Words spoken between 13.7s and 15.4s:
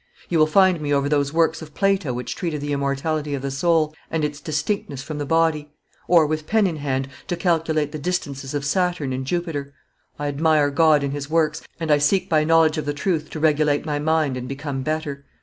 my mind and become better.